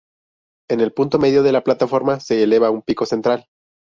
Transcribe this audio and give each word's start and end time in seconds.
En 0.67 0.79
el 0.79 0.93
punto 0.93 1.19
medio 1.19 1.43
de 1.43 1.51
la 1.51 1.63
plataforma 1.63 2.19
se 2.19 2.41
eleva 2.41 2.71
un 2.71 2.81
pico 2.81 3.05
central. 3.05 3.45